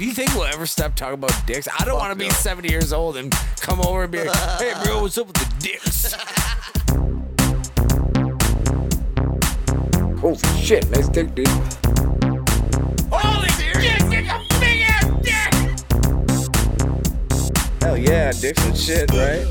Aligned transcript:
Do 0.00 0.06
you 0.06 0.14
think 0.14 0.32
we'll 0.34 0.44
ever 0.44 0.64
stop 0.64 0.94
talking 0.94 1.12
about 1.12 1.46
dicks? 1.46 1.68
I 1.78 1.84
don't 1.84 1.98
want 1.98 2.18
to 2.18 2.24
be 2.24 2.30
70 2.30 2.70
years 2.70 2.90
old 2.90 3.18
and 3.18 3.30
come 3.60 3.82
over 3.82 4.04
and 4.04 4.10
be 4.10 4.24
like, 4.24 4.34
hey, 4.58 4.72
bro, 4.82 5.02
what's 5.02 5.18
up 5.18 5.26
with 5.26 5.36
the 5.36 5.54
dicks? 5.60 6.14
Oh 10.22 10.36
shit, 10.58 10.90
nice 10.90 11.08
dick, 11.08 11.34
dude. 11.34 11.48
Holy 13.10 13.48
shit, 13.48 13.76
it's 13.76 14.04
a 14.04 14.08
big 14.60 14.82
ass 14.86 15.04
dick! 15.22 15.52
Hell 17.82 17.96
yeah, 17.96 18.30
dicks 18.32 18.64
and 18.66 18.76
shit, 18.76 19.10
right? 19.12 19.46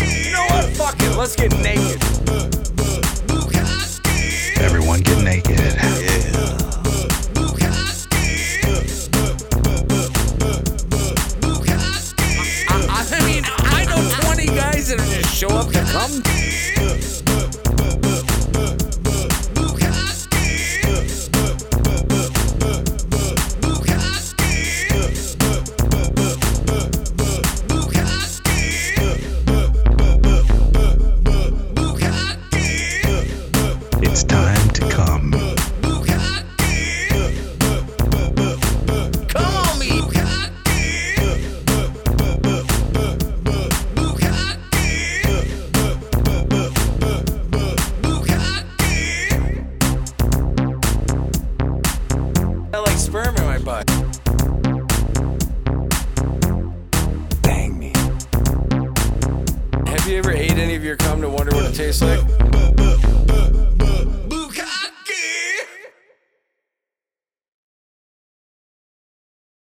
You 0.00 0.32
know 0.32 0.46
what? 0.50 0.66
Fuck 0.76 1.00
it, 1.00 1.16
let's 1.16 1.36
get 1.36 1.52
naked. 1.58 2.53
Show 15.48 15.56
up 15.56 15.70
come. 15.72 16.93
I 52.74 52.78
like 52.78 52.98
sperm 52.98 53.36
in 53.36 53.44
my 53.44 53.58
butt. 53.58 53.86
Bang 57.42 57.78
me. 57.78 57.92
Have 59.86 60.08
you 60.08 60.18
ever 60.18 60.32
ate 60.32 60.58
any 60.58 60.74
of 60.74 60.82
your 60.82 60.96
cum 60.96 61.20
to 61.20 61.28
wonder 61.28 61.54
what 61.54 61.66
it 61.66 61.74
tastes 61.76 62.02
like? 62.02 62.83